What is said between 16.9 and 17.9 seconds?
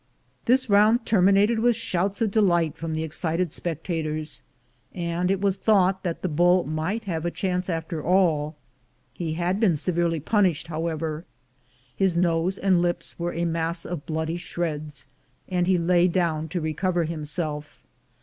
himself.